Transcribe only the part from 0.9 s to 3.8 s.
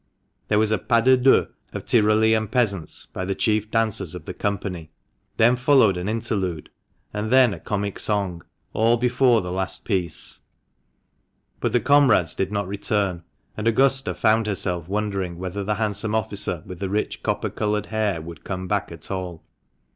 de deux of Tyrolean peasants by the chief